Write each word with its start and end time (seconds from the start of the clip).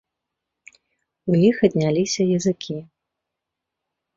У 1.33 1.35
іх 1.49 1.57
адняліся 1.67 2.21
языкі. 2.39 2.77